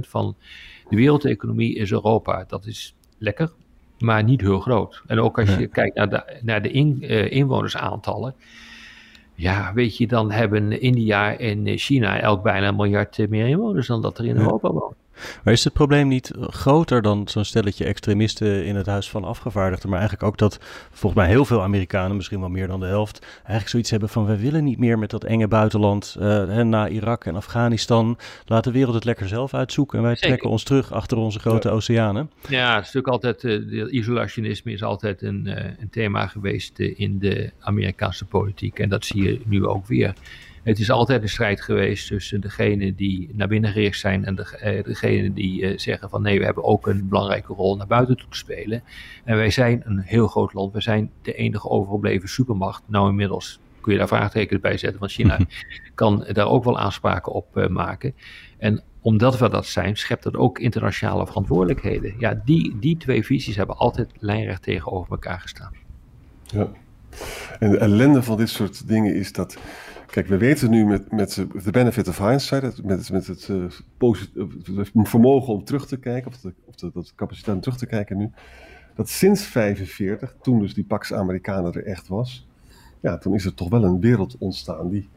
van 0.00 0.36
de 0.88 0.96
wereldeconomie 0.96 1.74
is 1.74 1.92
Europa. 1.92 2.44
Dat 2.48 2.66
is 2.66 2.96
lekker, 3.18 3.50
maar 3.98 4.24
niet 4.24 4.40
heel 4.40 4.60
groot. 4.60 5.02
En 5.06 5.20
ook 5.20 5.38
als 5.38 5.54
je 5.54 5.60
ja. 5.60 5.66
kijkt 5.66 5.96
naar 5.96 6.10
de, 6.10 6.38
naar 6.42 6.62
de 6.62 6.70
in, 6.70 6.98
uh, 7.00 7.30
inwonersaantallen. 7.30 8.34
Ja, 9.34 9.72
weet 9.74 9.96
je, 9.96 10.06
dan 10.06 10.30
hebben 10.30 10.80
India 10.80 11.38
en 11.38 11.78
China 11.78 12.20
elk 12.20 12.42
bijna 12.42 12.68
een 12.68 12.76
miljard 12.76 13.28
meer 13.28 13.46
inwoners 13.46 13.86
dan 13.86 14.02
dat 14.02 14.18
er 14.18 14.24
in 14.24 14.34
ja. 14.34 14.40
Europa 14.40 14.70
wonen. 14.70 14.96
Maar 15.44 15.52
is 15.52 15.64
het 15.64 15.72
probleem 15.72 16.08
niet 16.08 16.30
groter 16.40 17.02
dan 17.02 17.28
zo'n 17.28 17.44
stelletje 17.44 17.84
extremisten 17.84 18.64
in 18.64 18.76
het 18.76 18.86
Huis 18.86 19.10
van 19.10 19.24
Afgevaardigden? 19.24 19.90
Maar 19.90 19.98
eigenlijk 19.98 20.28
ook 20.28 20.38
dat 20.38 20.58
volgens 20.90 21.22
mij 21.22 21.30
heel 21.30 21.44
veel 21.44 21.62
Amerikanen, 21.62 22.16
misschien 22.16 22.40
wel 22.40 22.48
meer 22.48 22.66
dan 22.66 22.80
de 22.80 22.86
helft, 22.86 23.26
eigenlijk 23.36 23.68
zoiets 23.68 23.90
hebben 23.90 24.08
van: 24.08 24.26
wij 24.26 24.38
willen 24.38 24.64
niet 24.64 24.78
meer 24.78 24.98
met 24.98 25.10
dat 25.10 25.24
enge 25.24 25.48
buitenland 25.48 26.16
uh, 26.20 26.60
na 26.60 26.88
Irak 26.88 27.24
en 27.24 27.36
Afghanistan. 27.36 28.18
Laat 28.46 28.64
de 28.64 28.70
wereld 28.70 28.94
het 28.94 29.04
lekker 29.04 29.28
zelf 29.28 29.54
uitzoeken 29.54 29.98
en 29.98 30.04
wij 30.04 30.14
Zeker. 30.14 30.28
trekken 30.28 30.50
ons 30.50 30.62
terug 30.62 30.92
achter 30.92 31.16
onze 31.16 31.38
grote 31.38 31.68
ja. 31.68 31.74
oceanen. 31.74 32.30
Ja, 32.48 32.74
het 32.74 32.86
is 32.86 32.92
natuurlijk 32.92 33.24
altijd, 33.24 33.42
uh, 33.42 33.92
isolationisme 33.92 34.72
is 34.72 34.82
altijd 34.82 35.22
een, 35.22 35.46
uh, 35.46 35.54
een 35.54 35.90
thema 35.90 36.26
geweest 36.26 36.78
in 36.78 37.18
de 37.18 37.50
Amerikaanse 37.60 38.24
politiek. 38.24 38.78
En 38.78 38.88
dat 38.88 39.04
zie 39.04 39.22
je 39.22 39.40
nu 39.44 39.66
ook 39.66 39.86
weer. 39.86 40.14
Het 40.64 40.78
is 40.78 40.90
altijd 40.90 41.22
een 41.22 41.28
strijd 41.28 41.60
geweest 41.60 42.06
tussen 42.06 42.40
degenen 42.40 42.94
die 42.94 43.30
naar 43.32 43.48
binnen 43.48 43.72
gericht 43.72 43.98
zijn 43.98 44.24
en 44.24 44.34
de, 44.34 44.60
uh, 44.64 44.84
degenen 44.84 45.34
die 45.34 45.62
uh, 45.62 45.78
zeggen 45.78 46.10
van 46.10 46.22
nee, 46.22 46.38
we 46.38 46.44
hebben 46.44 46.64
ook 46.64 46.86
een 46.86 47.08
belangrijke 47.08 47.52
rol 47.52 47.76
naar 47.76 47.86
buiten 47.86 48.16
toe 48.16 48.28
te 48.28 48.36
spelen. 48.36 48.82
En 49.24 49.36
wij 49.36 49.50
zijn 49.50 49.82
een 49.84 49.98
heel 49.98 50.26
groot 50.26 50.52
land, 50.52 50.72
we 50.72 50.80
zijn 50.80 51.10
de 51.22 51.34
enige 51.34 51.68
overgebleven 51.68 52.28
supermacht. 52.28 52.82
Nou 52.86 53.08
inmiddels 53.08 53.60
kun 53.80 53.92
je 53.92 53.98
daar 53.98 54.08
vraagtekens 54.08 54.60
bij 54.60 54.76
zetten, 54.76 55.00
want 55.00 55.12
China 55.12 55.38
kan 55.94 56.26
daar 56.32 56.48
ook 56.48 56.64
wel 56.64 56.78
aanspraken 56.78 57.32
op 57.32 57.56
uh, 57.56 57.66
maken. 57.66 58.14
En 58.58 58.82
omdat 59.00 59.38
we 59.38 59.48
dat 59.48 59.66
zijn, 59.66 59.96
schept 59.96 60.22
dat 60.22 60.36
ook 60.36 60.58
internationale 60.58 61.26
verantwoordelijkheden. 61.26 62.14
Ja, 62.18 62.40
die, 62.44 62.78
die 62.78 62.96
twee 62.96 63.24
visies 63.24 63.56
hebben 63.56 63.76
altijd 63.76 64.10
lijnrecht 64.18 64.62
tegenover 64.62 65.10
elkaar 65.10 65.40
gestaan. 65.40 65.72
Ja. 66.44 66.68
En 67.58 67.70
de 67.70 67.78
ellende 67.78 68.22
van 68.22 68.36
dit 68.36 68.48
soort 68.48 68.88
dingen 68.88 69.14
is 69.14 69.32
dat 69.32 69.58
Kijk, 70.14 70.26
we 70.26 70.36
weten 70.36 70.70
nu 70.70 70.84
met, 70.84 71.12
met 71.12 71.46
de 71.64 71.70
benefit 71.70 72.08
of 72.08 72.18
hindsight, 72.18 72.84
met, 72.84 73.10
met 73.10 73.26
het, 73.26 73.48
uh, 73.48 73.64
het 74.76 74.90
vermogen 74.92 75.54
om 75.54 75.64
terug 75.64 75.86
te 75.86 75.96
kijken, 75.96 76.30
of 76.30 76.40
de, 76.40 76.52
of 76.64 76.74
de 76.74 77.04
capaciteit 77.16 77.56
om 77.56 77.62
terug 77.62 77.78
te 77.78 77.86
kijken 77.86 78.16
nu, 78.16 78.30
dat 78.94 79.08
sinds 79.08 79.44
45, 79.46 80.36
toen 80.42 80.58
dus 80.58 80.74
die 80.74 80.84
Pax 80.84 81.12
Americana 81.12 81.70
er 81.72 81.86
echt 81.86 82.08
was, 82.08 82.48
ja, 83.00 83.18
toen 83.18 83.34
is 83.34 83.44
er 83.44 83.54
toch 83.54 83.68
wel 83.68 83.84
een 83.84 84.00
wereld 84.00 84.36
ontstaan 84.38 84.88
die, 84.88 85.08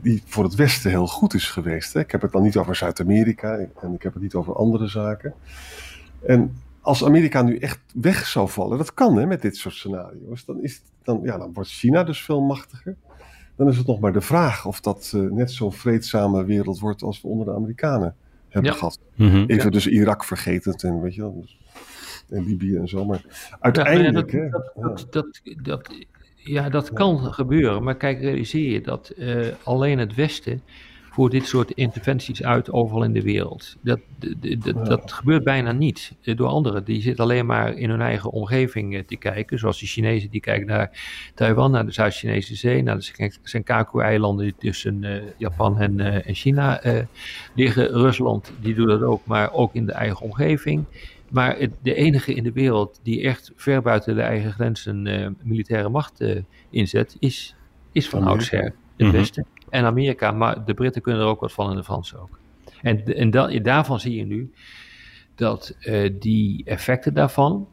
die 0.00 0.22
voor 0.24 0.44
het 0.44 0.54
Westen 0.54 0.90
heel 0.90 1.06
goed 1.06 1.34
is 1.34 1.50
geweest. 1.50 1.92
Hè? 1.92 2.00
Ik 2.00 2.10
heb 2.10 2.22
het 2.22 2.32
dan 2.32 2.42
niet 2.42 2.56
over 2.56 2.76
Zuid-Amerika 2.76 3.56
en 3.56 3.94
ik 3.94 4.02
heb 4.02 4.12
het 4.12 4.22
niet 4.22 4.34
over 4.34 4.54
andere 4.54 4.86
zaken. 4.86 5.34
En 6.26 6.56
als 6.80 7.04
Amerika 7.04 7.42
nu 7.42 7.58
echt 7.58 7.80
weg 7.94 8.26
zou 8.26 8.48
vallen, 8.48 8.78
dat 8.78 8.94
kan 8.94 9.16
hè, 9.16 9.26
met 9.26 9.42
dit 9.42 9.56
soort 9.56 9.74
scenario's, 9.74 10.44
dan, 10.44 10.62
is, 10.62 10.82
dan, 11.02 11.20
ja, 11.22 11.38
dan 11.38 11.52
wordt 11.52 11.70
China 11.70 12.04
dus 12.04 12.24
veel 12.24 12.40
machtiger 12.40 12.96
dan 13.56 13.68
is 13.68 13.76
het 13.76 13.86
nog 13.86 14.00
maar 14.00 14.12
de 14.12 14.20
vraag 14.20 14.66
of 14.66 14.80
dat 14.80 15.12
uh, 15.16 15.30
net 15.30 15.50
zo'n 15.50 15.72
vreedzame 15.72 16.44
wereld 16.44 16.78
wordt 16.78 17.02
als 17.02 17.20
we 17.22 17.28
onder 17.28 17.46
de 17.46 17.54
Amerikanen 17.54 18.14
hebben 18.48 18.70
ja. 18.70 18.76
gehad. 18.76 18.98
Mm 19.14 19.30
-hmm. 19.30 19.44
Even 19.46 19.64
ja. 19.64 19.70
dus 19.70 19.86
Irak 19.86 20.24
vergetend 20.24 20.82
en 20.84 21.00
weet 21.00 21.14
je 21.14 21.20
wel, 21.20 21.40
dus, 21.40 21.58
en 22.28 22.44
Libië 22.44 22.76
en 22.76 22.88
zo. 22.88 23.04
Maar 23.04 23.24
uiteindelijk. 23.60 24.32
Ja, 24.32 24.48
dat, 24.48 24.72
dat, 24.74 25.06
dat, 25.10 25.40
dat, 25.62 25.94
Ja, 26.36 26.68
dat 26.68 26.92
kan 26.92 27.32
gebeuren. 27.32 27.82
Maar 27.82 27.96
kijk, 27.96 28.20
realiseer 28.20 28.72
je 28.72 28.80
dat 28.80 29.12
uh, 29.16 29.46
alleen 29.62 29.98
het 29.98 30.14
Westen 30.14 30.62
voor 31.16 31.30
dit 31.30 31.46
soort 31.46 31.70
interventies 31.70 32.42
uit 32.42 32.72
overal 32.72 33.02
in 33.02 33.12
de 33.12 33.22
wereld. 33.22 33.76
Dat, 33.80 34.00
dat, 34.58 34.86
dat, 34.86 35.12
gebeurt 35.12 35.44
bijna 35.44 35.72
niet 35.72 36.12
door 36.22 36.48
anderen. 36.48 36.84
Die 36.84 37.02
zitten 37.02 37.24
alleen 37.24 37.46
maar 37.46 37.74
in 37.74 37.90
hun 37.90 38.00
eigen 38.00 38.30
omgeving 38.30 39.04
te 39.06 39.16
kijken. 39.16 39.58
Zoals 39.58 39.80
de 39.80 39.86
Chinezen 39.86 40.30
die 40.30 40.40
kijken 40.40 40.66
naar 40.66 40.90
Taiwan, 41.34 41.70
naar 41.70 41.86
de 41.86 41.92
Zuid-Chinese 41.92 42.54
Zee, 42.54 42.82
naar 42.82 42.98
de 42.98 43.32
Senkaku-eilanden 43.42 44.44
die 44.44 44.54
tussen 44.58 45.02
uh, 45.02 45.22
Japan 45.36 45.80
en, 45.80 45.98
uh, 45.98 46.28
en 46.28 46.34
China 46.34 46.80
liggen. 47.54 47.86
Rusland 47.88 48.52
die 48.60 48.74
doet 48.74 48.88
dat 48.88 49.02
ook, 49.02 49.26
maar 49.26 49.52
ook 49.52 49.74
in 49.74 49.86
de 49.86 49.92
eigen 49.92 50.20
omgeving. 50.20 50.84
Maar 51.30 51.58
het, 51.58 51.72
de 51.82 51.94
enige 51.94 52.34
in 52.34 52.42
de 52.42 52.52
wereld 52.52 53.00
die 53.02 53.22
echt 53.22 53.52
ver 53.56 53.82
buiten 53.82 54.14
de 54.14 54.22
eigen 54.22 54.52
grenzen 54.52 55.06
uh, 55.06 55.28
militaire 55.42 55.88
macht 55.88 56.20
uh, 56.20 56.40
inzet, 56.70 57.16
is, 57.18 57.56
is 57.92 58.08
van 58.08 58.22
oudsher 58.22 58.74
het 58.96 59.06
mm 59.06 59.12
Westen. 59.12 59.46
En 59.76 59.84
Amerika, 59.84 60.30
maar 60.32 60.64
de 60.64 60.74
Britten 60.74 61.02
kunnen 61.02 61.22
er 61.22 61.28
ook 61.28 61.40
wat 61.40 61.52
van 61.52 61.70
en 61.70 61.76
de 61.76 61.84
Fransen 61.84 62.20
ook. 62.20 62.38
En, 62.82 63.04
en 63.04 63.30
da, 63.30 63.58
daarvan 63.58 64.00
zie 64.00 64.16
je 64.16 64.24
nu 64.24 64.52
dat 65.34 65.76
uh, 65.80 66.10
die 66.18 66.64
effecten 66.64 67.14
daarvan 67.14 67.68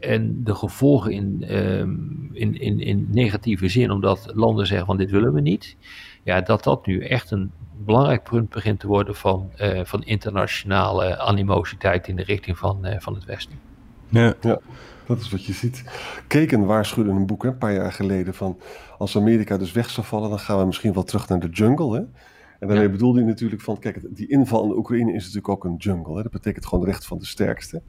en 0.00 0.44
de 0.44 0.54
gevolgen 0.54 1.12
in, 1.12 1.44
ehm, 1.48 1.90
in, 2.32 2.60
in, 2.60 2.80
in 2.80 3.08
negatieve 3.10 3.68
zin, 3.68 3.90
omdat 3.90 4.30
landen 4.34 4.66
zeggen 4.66 4.86
van 4.86 4.96
dit 4.96 5.10
willen 5.10 5.32
we 5.32 5.40
niet, 5.40 5.76
ja, 6.22 6.40
dat 6.40 6.64
dat 6.64 6.86
nu 6.86 7.04
echt 7.04 7.30
een 7.30 7.50
belangrijk 7.84 8.22
punt 8.22 8.48
begint 8.48 8.80
te 8.80 8.86
worden 8.86 9.14
van, 9.14 9.50
uh, 9.60 9.80
van 9.84 10.04
internationale 10.04 11.18
animositeit 11.18 12.08
in 12.08 12.16
de 12.16 12.22
richting 12.22 12.58
van, 12.58 12.86
van 12.98 13.14
het 13.14 13.24
Westen. 13.24 13.71
Ja. 14.12 14.34
ja, 14.40 14.58
dat 15.06 15.20
is 15.20 15.30
wat 15.30 15.44
je 15.44 15.52
ziet. 15.52 15.84
Keken 16.26 16.66
waarschuwde 16.66 17.10
een 17.10 17.26
boek 17.26 17.42
hè, 17.42 17.48
een 17.48 17.58
paar 17.58 17.72
jaar 17.72 17.92
geleden 17.92 18.34
van 18.34 18.58
als 18.98 19.16
Amerika 19.16 19.56
dus 19.56 19.72
weg 19.72 19.90
zou 19.90 20.06
vallen, 20.06 20.30
dan 20.30 20.38
gaan 20.38 20.58
we 20.58 20.64
misschien 20.66 20.92
wel 20.92 21.02
terug 21.02 21.28
naar 21.28 21.40
de 21.40 21.48
jungle. 21.48 21.94
Hè? 21.94 21.98
En 21.98 22.68
daarmee 22.68 22.86
ja. 22.86 22.92
bedoelde 22.92 23.18
hij 23.18 23.28
natuurlijk 23.28 23.62
van, 23.62 23.78
kijk, 23.78 24.16
die 24.16 24.28
inval 24.28 24.62
in 24.62 24.68
de 24.68 24.76
Oekraïne 24.76 25.12
is 25.12 25.22
natuurlijk 25.22 25.48
ook 25.48 25.64
een 25.64 25.76
jungle. 25.76 26.16
Hè? 26.16 26.22
Dat 26.22 26.32
betekent 26.32 26.66
gewoon 26.66 26.84
recht 26.84 27.06
van 27.06 27.18
de 27.18 27.26
sterkste. 27.26 27.82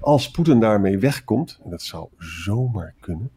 Als 0.00 0.30
Poetin 0.30 0.60
daarmee 0.60 0.98
wegkomt, 0.98 1.60
en 1.64 1.70
dat 1.70 1.82
zou 1.82 2.08
zomaar 2.18 2.94
kunnen, 3.00 3.30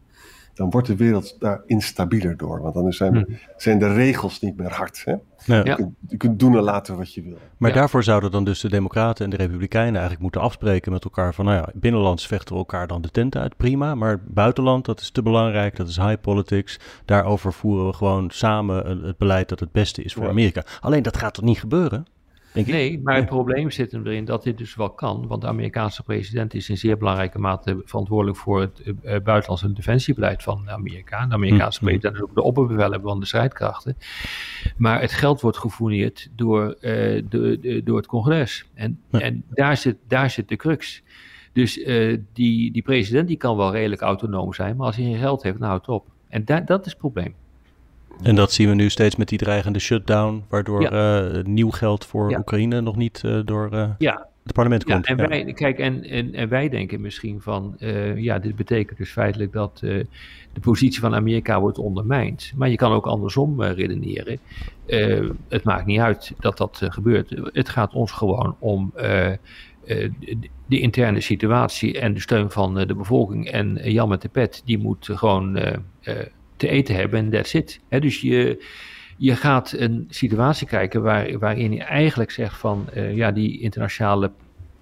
dan 0.54 0.70
wordt 0.70 0.86
de 0.86 0.96
wereld 0.96 1.36
daar 1.38 1.62
instabieler 1.66 2.36
door. 2.36 2.60
Want 2.60 2.74
dan 2.74 2.92
zijn, 2.92 3.14
hmm. 3.14 3.38
zijn 3.56 3.78
de 3.78 3.92
regels 3.92 4.40
niet 4.40 4.56
meer 4.56 4.72
hard. 4.72 5.02
Hè? 5.04 5.14
Ja. 5.44 5.64
Je, 5.64 5.74
kunt, 5.74 5.94
je, 6.08 6.16
kunt, 6.16 6.38
doen 6.38 6.56
en 6.56 6.62
laten 6.62 6.96
wat 6.96 7.14
je 7.14 7.22
wil. 7.22 7.38
Maar 7.56 7.70
ja. 7.70 7.76
daarvoor 7.76 8.02
zouden 8.02 8.30
dan 8.30 8.44
dus 8.44 8.60
de 8.60 8.68
Democraten 8.68 9.24
en 9.24 9.30
de 9.30 9.36
Republikeinen 9.36 9.92
eigenlijk 9.92 10.22
moeten 10.22 10.40
afspreken 10.40 10.92
met 10.92 11.04
elkaar 11.04 11.34
van, 11.34 11.44
nou 11.44 11.56
ja, 11.56 11.68
binnenlands 11.74 12.26
vechten 12.26 12.52
we 12.52 12.58
elkaar 12.58 12.86
dan 12.86 13.02
de 13.02 13.10
tent 13.10 13.36
uit, 13.36 13.56
prima. 13.56 13.94
Maar 13.94 14.20
buitenland, 14.26 14.84
dat 14.84 15.00
is 15.00 15.10
te 15.10 15.22
belangrijk, 15.22 15.76
dat 15.76 15.88
is 15.88 15.96
high 15.96 16.20
politics. 16.20 16.80
Daarover 17.04 17.52
voeren 17.52 17.86
we 17.86 17.92
gewoon 17.92 18.30
samen 18.30 19.04
het 19.06 19.18
beleid 19.18 19.48
dat 19.48 19.60
het 19.60 19.72
beste 19.72 20.02
is 20.02 20.14
voor 20.14 20.24
ja. 20.24 20.30
Amerika. 20.30 20.64
Alleen 20.80 21.02
dat 21.02 21.16
gaat 21.16 21.34
toch 21.34 21.44
niet 21.44 21.58
gebeuren? 21.58 22.06
Nee, 22.52 23.00
maar 23.02 23.16
het 23.16 23.26
probleem 23.26 23.70
zit 23.70 23.92
hem 23.92 24.06
erin 24.06 24.24
dat 24.24 24.42
dit 24.42 24.58
dus 24.58 24.74
wel 24.74 24.90
kan. 24.90 25.26
Want 25.26 25.40
de 25.40 25.46
Amerikaanse 25.46 26.02
president 26.02 26.54
is 26.54 26.68
in 26.68 26.78
zeer 26.78 26.98
belangrijke 26.98 27.38
mate 27.38 27.82
verantwoordelijk 27.84 28.38
voor 28.38 28.60
het 28.60 28.82
uh, 28.84 28.94
buitenlandse 29.02 29.72
defensiebeleid 29.72 30.42
van 30.42 30.70
Amerika. 30.70 31.26
De 31.26 31.34
Amerikaanse 31.34 31.78
hm. 31.78 31.84
president 31.84 32.14
is 32.14 32.22
ook 32.22 32.34
de 32.34 32.42
opperbevelhebber 32.42 33.10
van 33.10 33.20
de 33.20 33.26
strijdkrachten. 33.26 33.96
Maar 34.76 35.00
het 35.00 35.12
geld 35.12 35.40
wordt 35.40 35.58
gefourneerd 35.58 36.28
door, 36.36 36.76
uh, 36.80 37.22
de, 37.28 37.58
de, 37.60 37.80
door 37.84 37.96
het 37.96 38.06
congres. 38.06 38.64
En, 38.74 39.00
ja. 39.10 39.20
en 39.20 39.44
daar, 39.48 39.76
zit, 39.76 39.96
daar 40.06 40.30
zit 40.30 40.48
de 40.48 40.56
crux. 40.56 41.02
Dus 41.52 41.78
uh, 41.78 42.18
die, 42.32 42.72
die 42.72 42.82
president 42.82 43.28
die 43.28 43.36
kan 43.36 43.56
wel 43.56 43.72
redelijk 43.72 44.00
autonoom 44.00 44.52
zijn, 44.52 44.76
maar 44.76 44.86
als 44.86 44.96
hij 44.96 45.04
geen 45.04 45.18
geld 45.18 45.42
heeft, 45.42 45.58
dan 45.58 45.68
houdt 45.68 45.86
het 45.86 45.94
op. 45.94 46.06
En 46.28 46.44
da 46.44 46.60
dat 46.60 46.86
is 46.86 46.90
het 46.90 47.00
probleem. 47.00 47.34
En 48.22 48.34
dat 48.34 48.52
zien 48.52 48.68
we 48.68 48.74
nu 48.74 48.90
steeds 48.90 49.16
met 49.16 49.28
die 49.28 49.38
dreigende 49.38 49.78
shutdown, 49.78 50.44
waardoor 50.48 50.82
ja. 50.82 51.22
uh, 51.22 51.44
nieuw 51.44 51.70
geld 51.70 52.06
voor 52.06 52.30
ja. 52.30 52.38
Oekraïne 52.38 52.80
nog 52.80 52.96
niet 52.96 53.22
uh, 53.24 53.40
door 53.44 53.68
uh, 53.72 53.90
ja. 53.98 54.26
het 54.42 54.52
parlement 54.52 54.84
komt. 54.84 55.06
Ja, 55.06 55.16
en, 55.16 55.28
wij, 55.28 55.52
kijk, 55.52 55.78
en, 55.78 56.04
en, 56.04 56.34
en 56.34 56.48
wij 56.48 56.68
denken 56.68 57.00
misschien 57.00 57.40
van, 57.40 57.76
ja, 58.16 58.38
dit 58.38 58.56
betekent 58.56 58.98
dus 58.98 59.10
feitelijk 59.10 59.52
dat 59.52 59.78
de 60.52 60.60
positie 60.60 61.00
van 61.00 61.14
Amerika 61.14 61.60
wordt 61.60 61.78
ondermijnd. 61.78 62.52
Maar 62.56 62.68
je 62.68 62.76
kan 62.76 62.92
ook 62.92 63.06
andersom 63.06 63.62
redeneren. 63.62 64.38
het 65.48 65.64
maakt 65.64 65.86
niet 65.86 66.00
uit 66.00 66.32
dat 66.38 66.58
dat 66.58 66.80
gebeurt. 66.82 67.34
Het 67.52 67.68
gaat 67.68 67.94
ons 67.94 68.10
gewoon 68.10 68.56
om 68.58 68.92
de 70.66 70.80
interne 70.80 71.20
situatie 71.20 72.00
en 72.00 72.14
de 72.14 72.20
steun 72.20 72.50
van 72.50 72.74
de 72.74 72.94
bevolking. 72.94 73.50
En 73.50 73.92
Jan 73.92 74.08
met 74.08 74.22
de 74.22 74.28
pet, 74.28 74.62
die 74.64 74.78
moet 74.78 75.08
gewoon 75.12 75.58
te 76.62 76.68
eten 76.68 76.94
hebben 76.94 77.18
en 77.18 77.30
that's 77.30 77.54
it. 77.54 77.80
dus 77.88 78.20
je, 78.20 78.64
je 79.16 79.36
gaat 79.36 79.72
een 79.72 80.06
situatie 80.08 80.66
kijken 80.66 81.02
waar, 81.02 81.38
waarin 81.38 81.72
je 81.72 81.82
eigenlijk 81.82 82.30
zegt 82.30 82.56
van 82.56 82.86
uh, 82.94 83.16
ja, 83.16 83.32
die 83.32 83.60
internationale 83.60 84.30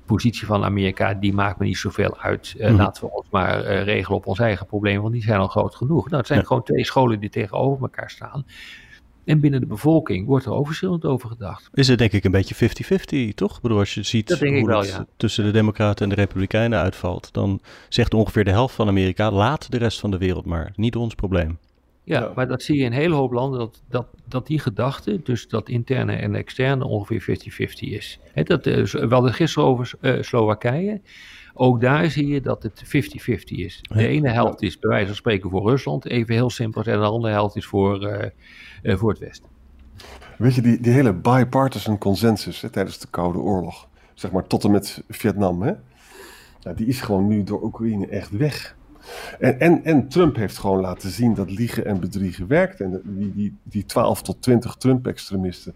positie 0.04 0.46
van 0.46 0.64
Amerika, 0.64 1.14
die 1.14 1.32
maakt 1.32 1.58
me 1.58 1.66
niet 1.66 1.76
zoveel 1.76 2.18
uit. 2.18 2.54
Uh, 2.56 2.62
mm 2.62 2.68
-hmm. 2.68 2.76
Laten 2.76 3.04
we 3.04 3.10
ons 3.10 3.26
maar 3.30 3.64
uh, 3.64 3.82
regelen 3.82 4.18
op 4.18 4.26
ons 4.26 4.38
eigen 4.38 4.66
probleem, 4.66 5.00
want 5.00 5.12
die 5.12 5.22
zijn 5.22 5.40
al 5.40 5.48
groot 5.48 5.74
genoeg. 5.74 6.04
Nou, 6.04 6.16
het 6.16 6.26
zijn 6.26 6.38
ja. 6.38 6.44
gewoon 6.44 6.62
twee 6.62 6.84
scholen 6.84 7.20
die 7.20 7.30
tegenover 7.30 7.82
elkaar 7.82 8.10
staan. 8.10 8.44
En 9.24 9.40
binnen 9.40 9.60
de 9.60 9.66
bevolking 9.66 10.26
wordt 10.26 10.46
er 10.46 10.64
verschillend 10.64 11.04
over 11.04 11.28
gedacht. 11.28 11.68
Is 11.72 11.88
het 11.88 11.98
denk 11.98 12.12
ik 12.12 12.24
een 12.24 12.30
beetje 12.30 12.68
50-50, 13.30 13.34
toch? 13.34 13.56
Ik 13.56 13.62
bedoel, 13.62 13.78
als 13.78 13.94
je 13.94 14.02
ziet 14.02 14.38
hoe 14.38 14.66
wel, 14.66 14.80
het 14.80 14.88
ja. 14.88 15.06
tussen 15.16 15.44
de 15.44 15.50
Democraten 15.50 16.02
en 16.02 16.08
de 16.08 16.20
Republikeinen 16.20 16.78
uitvalt, 16.78 17.32
dan 17.32 17.60
zegt 17.88 18.14
ongeveer 18.14 18.44
de 18.44 18.50
helft 18.50 18.74
van 18.74 18.88
Amerika: 18.88 19.30
laat 19.30 19.70
de 19.70 19.78
rest 19.78 20.00
van 20.00 20.10
de 20.10 20.18
wereld 20.18 20.44
maar, 20.44 20.72
niet 20.74 20.96
ons 20.96 21.14
probleem. 21.14 21.58
Ja, 22.04 22.20
ja, 22.20 22.32
maar 22.34 22.48
dat 22.48 22.62
zie 22.62 22.76
je 22.76 22.84
in 22.84 22.86
een 22.86 22.98
hele 22.98 23.14
hoop 23.14 23.32
landen, 23.32 23.58
dat, 23.58 23.82
dat, 23.88 24.06
dat 24.28 24.46
die 24.46 24.58
gedachte, 24.58 25.20
dus 25.22 25.48
dat 25.48 25.68
interne 25.68 26.12
en 26.12 26.34
externe, 26.34 26.84
ongeveer 26.84 27.38
50-50 27.70 27.72
is. 27.78 28.20
He, 28.32 28.42
dat, 28.42 28.66
uh, 28.66 28.84
we 28.84 29.14
hadden 29.14 29.34
gisteren 29.34 29.68
over 29.68 29.92
uh, 30.00 30.22
Slowakije. 30.22 31.00
Ook 31.54 31.80
daar 31.80 32.10
zie 32.10 32.26
je 32.26 32.40
dat 32.40 32.62
het 32.62 32.82
50-50 32.84 32.88
is. 33.44 33.80
De 33.82 34.06
ene 34.06 34.30
helft 34.30 34.62
is 34.62 34.78
bij 34.78 34.90
wijze 34.90 35.06
van 35.06 35.14
spreken 35.14 35.50
voor 35.50 35.70
Rusland, 35.70 36.06
even 36.06 36.34
heel 36.34 36.50
simpel, 36.50 36.82
en 36.82 36.98
de 36.98 37.04
andere 37.04 37.32
helft 37.32 37.56
is 37.56 37.66
voor, 37.66 38.02
uh, 38.82 38.96
voor 38.96 39.10
het 39.10 39.18
Westen. 39.18 39.48
Weet 40.38 40.54
je, 40.54 40.62
die, 40.62 40.80
die 40.80 40.92
hele 40.92 41.14
bipartisan 41.14 41.98
consensus 41.98 42.60
hè, 42.60 42.70
tijdens 42.70 42.98
de 42.98 43.06
Koude 43.10 43.38
Oorlog, 43.38 43.88
zeg 44.14 44.30
maar 44.30 44.46
tot 44.46 44.64
en 44.64 44.70
met 44.70 45.02
Vietnam, 45.08 45.62
hè, 45.62 45.72
ja, 46.60 46.72
die 46.72 46.86
is 46.86 47.00
gewoon 47.00 47.28
nu 47.28 47.42
door 47.44 47.62
Oekraïne 47.62 48.06
echt 48.06 48.30
weg. 48.30 48.76
En, 49.38 49.60
en, 49.60 49.84
en, 49.84 50.08
Trump 50.08 50.36
heeft 50.36 50.58
gewoon 50.58 50.80
laten 50.80 51.10
zien 51.10 51.34
dat 51.34 51.50
liegen 51.50 51.84
en 51.84 52.00
bedriegen 52.00 52.46
werkt. 52.46 52.80
En 52.80 53.00
die, 53.04 53.32
die, 53.34 53.56
die 53.62 53.84
12 53.84 54.22
tot 54.22 54.42
20 54.42 54.74
Trump-extremisten, 54.74 55.74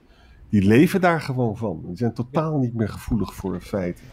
die 0.49 0.63
leven 0.63 1.01
daar 1.01 1.21
gewoon 1.21 1.57
van. 1.57 1.83
Die 1.87 1.97
zijn 1.97 2.13
totaal 2.13 2.59
niet 2.59 2.75
meer 2.75 2.89
gevoelig 2.89 3.35
voor 3.35 3.61
feiten. 3.61 4.05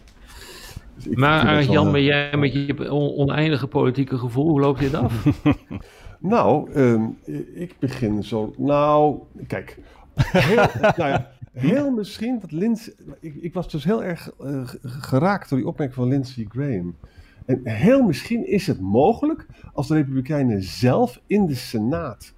Dus 0.95 1.15
maar 1.15 1.63
Jan, 1.63 1.91
ben 1.91 2.03
jij 2.03 2.37
met 2.37 2.53
je 2.53 2.89
oneindige 2.91 3.67
politieke 3.67 4.17
gevoel, 4.17 4.47
hoe 4.47 4.59
loopt 4.59 4.79
dit 4.79 4.93
af? 4.93 5.25
nou, 6.19 6.73
um, 6.75 7.17
ik 7.53 7.75
begin 7.79 8.23
zo. 8.23 8.53
Nou, 8.57 9.19
kijk. 9.47 9.77
Heel, 10.15 10.55
nou 10.97 11.09
ja, 11.09 11.31
heel 11.53 11.91
misschien 11.91 12.39
dat 12.39 12.51
Lindsay. 12.51 12.93
Ik, 13.19 13.35
ik, 13.35 13.53
was 13.53 13.69
dus 13.69 13.83
heel 13.83 14.03
erg 14.03 14.31
uh, 14.41 14.61
geraakt 14.83 15.49
door 15.49 15.57
die 15.57 15.67
opmerking 15.67 15.97
van 15.97 16.07
Lindsey 16.07 16.45
Graham. 16.49 16.95
En 17.45 17.61
heel 17.63 18.03
misschien 18.03 18.47
is 18.47 18.67
het 18.67 18.79
mogelijk 18.79 19.45
als 19.73 19.87
de 19.87 19.93
Republikeinen 19.93 20.63
zelf 20.63 21.21
in 21.27 21.45
de 21.45 21.55
Senaat 21.55 22.33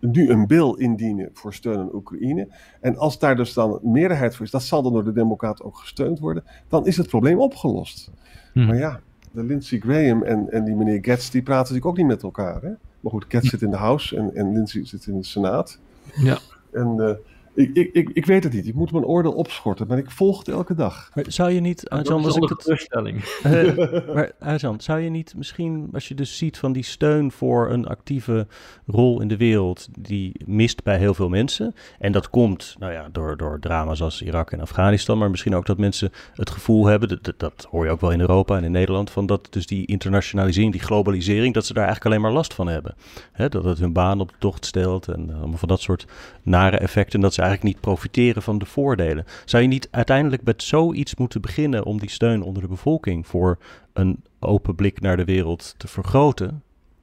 nu 0.00 0.30
een 0.30 0.46
bill 0.46 0.74
indienen 0.76 1.30
voor 1.32 1.54
steun 1.54 1.78
aan 1.78 1.94
Oekraïne. 1.94 2.48
En 2.80 2.96
als 2.96 3.18
daar 3.18 3.36
dus 3.36 3.52
dan 3.52 3.78
meerderheid 3.82 4.36
voor 4.36 4.44
is, 4.44 4.50
dat 4.50 4.62
zal 4.62 4.82
dan 4.82 4.92
door 4.92 5.04
de 5.04 5.12
Democraten 5.12 5.64
ook 5.64 5.76
gesteund 5.76 6.18
worden, 6.18 6.44
dan 6.68 6.86
is 6.86 6.96
het 6.96 7.08
probleem 7.08 7.38
opgelost. 7.38 8.10
Hmm. 8.52 8.66
Maar 8.66 8.76
ja, 8.76 9.00
de 9.32 9.44
Lindsey 9.44 9.78
Graham 9.78 10.22
en, 10.22 10.50
en 10.50 10.64
die 10.64 10.74
meneer 10.74 10.98
Getz, 11.02 11.30
die 11.30 11.42
praten 11.42 11.74
natuurlijk 11.74 11.86
ook 11.86 11.96
niet 11.96 12.06
met 12.06 12.22
elkaar. 12.22 12.62
Hè? 12.62 12.70
Maar 13.00 13.12
goed, 13.12 13.24
Getz 13.28 13.48
zit 13.48 13.62
in 13.62 13.70
de 13.70 13.76
House 13.76 14.16
en, 14.16 14.34
en 14.34 14.52
Lindsey 14.52 14.86
zit 14.86 15.06
in 15.06 15.16
de 15.16 15.24
Senaat. 15.24 15.78
Ja. 16.14 16.38
En 16.70 16.96
uh, 16.98 17.10
ik, 17.54 17.70
ik, 17.76 17.92
ik, 17.92 18.10
ik, 18.12 18.26
weet 18.26 18.44
het 18.44 18.52
niet. 18.52 18.66
Ik 18.66 18.74
moet 18.74 18.92
mijn 18.92 19.04
oordeel 19.04 19.32
opschorten, 19.32 19.86
maar 19.86 19.98
ik 19.98 20.10
volg 20.10 20.38
het 20.38 20.48
elke 20.48 20.74
dag. 20.74 21.10
Maar 21.14 21.24
zou 21.28 21.50
je 21.50 21.60
niet, 21.60 21.88
Arjan, 21.88 22.24
als 22.24 22.36
ik 22.36 22.48
het... 22.48 22.90
Uh, 23.44 23.76
maar 24.14 24.32
Arjan, 24.38 24.80
zou 24.80 25.00
je 25.00 25.10
niet 25.10 25.34
misschien, 25.36 25.88
als 25.92 26.08
je 26.08 26.14
dus 26.14 26.36
ziet 26.36 26.58
van 26.58 26.72
die 26.72 26.82
steun 26.82 27.32
voor 27.32 27.70
een 27.70 27.86
actieve 27.86 28.46
rol 28.86 29.20
in 29.20 29.28
de 29.28 29.36
wereld, 29.36 29.88
die 29.98 30.32
mist 30.44 30.82
bij 30.82 30.98
heel 30.98 31.14
veel 31.14 31.28
mensen. 31.28 31.74
En 31.98 32.12
dat 32.12 32.30
komt, 32.30 32.76
nou 32.78 32.92
ja, 32.92 33.08
door, 33.12 33.36
door 33.36 33.60
drama's 33.60 34.02
als 34.02 34.22
Irak 34.22 34.50
en 34.50 34.60
Afghanistan, 34.60 35.18
maar 35.18 35.30
misschien 35.30 35.54
ook 35.54 35.66
dat 35.66 35.78
mensen 35.78 36.10
het 36.34 36.50
gevoel 36.50 36.86
hebben, 36.86 37.08
dat, 37.08 37.34
dat 37.36 37.66
hoor 37.70 37.84
je 37.84 37.90
ook 37.90 38.00
wel 38.00 38.12
in 38.12 38.20
Europa 38.20 38.56
en 38.56 38.64
in 38.64 38.72
Nederland, 38.72 39.10
van 39.10 39.26
dat 39.26 39.46
dus 39.50 39.66
die 39.66 39.86
internationalisering, 39.86 40.72
die 40.72 40.82
globalisering, 40.82 41.54
dat 41.54 41.66
ze 41.66 41.72
daar 41.72 41.84
eigenlijk 41.84 42.14
alleen 42.14 42.24
maar 42.24 42.36
last 42.36 42.54
van 42.54 42.68
hebben. 42.68 42.94
Hè, 43.32 43.48
dat 43.48 43.64
het 43.64 43.78
hun 43.78 43.92
baan 43.92 44.20
op 44.20 44.28
de 44.28 44.38
tocht 44.38 44.66
stelt 44.66 45.08
en 45.08 45.30
allemaal 45.34 45.58
van 45.58 45.68
dat 45.68 45.80
soort 45.80 46.06
nare 46.42 46.76
effecten. 46.76 47.20
Dat 47.20 47.34
ze 47.34 47.41
eigenlijk 47.42 47.74
niet 47.74 47.82
profiteren 47.82 48.42
van 48.42 48.58
de 48.58 48.66
voordelen. 48.66 49.24
Zou 49.44 49.62
je 49.62 49.68
niet 49.68 49.88
uiteindelijk 49.90 50.44
met 50.44 50.62
zoiets 50.62 51.14
moeten 51.16 51.40
beginnen 51.40 51.84
om 51.84 51.98
die 51.98 52.10
steun 52.10 52.42
onder 52.42 52.62
de 52.62 52.68
bevolking 52.68 53.26
voor 53.26 53.58
een 53.92 54.24
open 54.38 54.74
blik 54.74 55.00
naar 55.00 55.16
de 55.16 55.24
wereld 55.24 55.74
te 55.76 55.88
vergroten? 55.88 56.62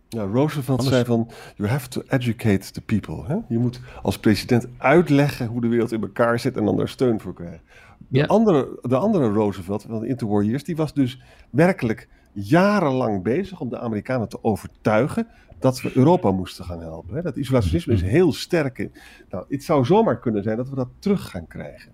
Ja, 0.09 0.23
Roosevelt 0.23 0.83
zei 0.83 1.05
van, 1.05 1.29
you 1.55 1.69
have 1.69 1.87
to 1.87 2.01
educate 2.07 2.71
the 2.71 2.81
people. 2.81 3.23
Hè? 3.27 3.35
Je 3.47 3.57
moet 3.57 3.79
als 4.01 4.19
president 4.19 4.67
uitleggen 4.77 5.47
hoe 5.47 5.61
de 5.61 5.67
wereld 5.67 5.91
in 5.91 6.01
elkaar 6.01 6.39
zit 6.39 6.57
en 6.57 6.65
dan 6.65 6.77
daar 6.77 6.89
steun 6.89 7.19
voor 7.19 7.33
krijgen. 7.33 7.61
De, 7.97 8.17
Ja. 8.17 8.25
andere, 8.25 8.79
de 8.81 8.95
andere 8.97 9.27
Roosevelt 9.29 9.85
van 9.89 9.99
de 9.99 10.07
interwar 10.07 10.43
years, 10.43 10.63
die 10.63 10.75
was 10.75 10.93
dus 10.93 11.21
werkelijk 11.49 12.07
jarenlang 12.31 13.23
bezig 13.23 13.59
om 13.59 13.69
de 13.69 13.79
Amerikanen 13.79 14.29
te 14.29 14.43
overtuigen 14.43 15.27
dat 15.59 15.81
we 15.81 15.97
Europa 15.97 16.31
moesten 16.31 16.65
gaan 16.65 16.81
helpen. 16.81 17.15
Hè? 17.15 17.21
Dat 17.21 17.35
isolationisme 17.35 17.93
is 17.93 18.01
heel 18.01 18.33
sterk. 18.33 18.77
in. 18.77 18.91
Nou, 19.29 19.45
het 19.49 19.63
zou 19.63 19.85
zomaar 19.85 20.19
kunnen 20.19 20.43
zijn 20.43 20.57
dat 20.57 20.69
we 20.69 20.75
dat 20.75 20.89
terug 20.99 21.29
gaan 21.29 21.47
krijgen. 21.47 21.91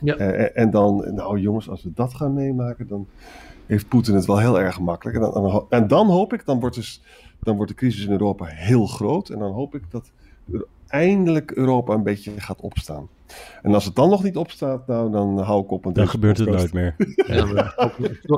Ja. 0.00 0.16
Eh, 0.16 0.62
en 0.62 0.70
dan, 0.70 1.14
nou 1.14 1.38
jongens, 1.38 1.68
als 1.68 1.82
we 1.82 1.92
dat 1.94 2.14
gaan 2.14 2.34
meemaken, 2.34 2.88
dan 2.88 3.06
heeft 3.66 3.88
Poetin 3.88 4.14
het 4.14 4.26
wel 4.26 4.38
heel 4.38 4.60
erg 4.60 4.80
makkelijk. 4.80 5.16
En 5.16 5.22
dan, 5.22 5.66
en 5.70 5.86
dan- 5.88 6.06
hoop 6.06 6.32
ik, 6.32 6.44
dan 6.44 6.60
wordt, 6.60 6.76
dus, 6.76 7.02
dan 7.40 7.56
wordt 7.56 7.70
de 7.70 7.76
crisis 7.76 8.04
in 8.04 8.10
Europa 8.12 8.44
heel 8.44 8.86
groot. 8.86 9.28
En 9.28 9.38
dan 9.38 9.52
hoop 9.52 9.74
ik 9.74 9.82
dat 9.90 10.10
eindelijk 10.90 11.50
Europa 11.50 11.94
een 11.94 12.02
beetje 12.02 12.32
gaat 12.40 12.60
opstaan. 12.60 13.08
En 13.62 13.74
als 13.74 13.84
het 13.84 13.94
dan 13.94 14.10
nog 14.10 14.22
niet 14.22 14.36
opstaat, 14.36 14.86
nou, 14.86 15.10
dan 15.10 15.38
hou 15.38 15.64
ik 15.64 15.70
op. 15.70 15.84
met 15.84 15.94
Dan 15.94 16.04
deze 16.04 16.16
gebeurt 16.16 16.38
het 16.38 16.50
nooit 16.50 16.72
meer. 16.72 16.94
Ja, 17.26 17.74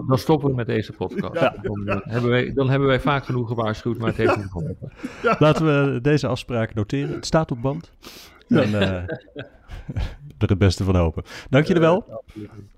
dan 0.06 0.18
stoppen 0.18 0.48
we 0.48 0.54
met 0.54 0.66
deze 0.66 0.92
podcast. 0.92 1.40
Dan, 1.62 1.88
eh, 1.88 1.96
hebben 2.02 2.30
wij, 2.30 2.52
dan 2.52 2.70
hebben 2.70 2.88
wij 2.88 3.00
vaak 3.00 3.24
genoeg 3.24 3.48
gewaarschuwd, 3.48 3.98
maar 3.98 4.08
het 4.08 4.16
heeft 4.16 4.36
niet 4.36 4.50
geholpen. 4.50 4.92
Laten 5.38 5.92
we 5.92 6.00
deze 6.00 6.26
afspraak 6.26 6.74
noteren. 6.74 7.14
Het 7.14 7.26
staat 7.26 7.50
op 7.50 7.62
band. 7.62 7.92
En 8.48 8.80
eh, 8.80 8.90
er 10.38 10.48
het 10.48 10.58
beste 10.58 10.84
van 10.84 10.96
hopen. 10.96 11.22
Dank 11.50 11.66
jullie 11.66 11.82
wel. 11.82 12.22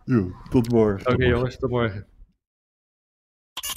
Jo, 0.05 0.31
tot 0.51 0.73
morgen. 0.73 1.13
Oké 1.13 1.25
jongens, 1.25 1.59
tot 1.59 1.71
morgen. 1.71 2.07